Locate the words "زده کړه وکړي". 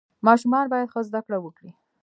1.07-1.71